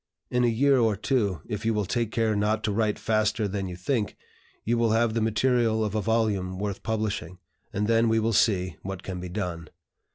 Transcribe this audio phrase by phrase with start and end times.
[0.31, 3.75] In a year or two, if you take care not to write faster than you
[3.75, 4.17] think,
[4.63, 7.37] you will have the material of a volume worth publishing,
[7.71, 9.69] and then we will see what can be done.